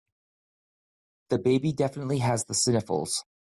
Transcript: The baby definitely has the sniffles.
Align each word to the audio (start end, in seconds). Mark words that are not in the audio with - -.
The 1.29 1.37
baby 1.37 1.71
definitely 1.73 2.17
has 2.17 2.45
the 2.45 2.55
sniffles. 2.55 3.23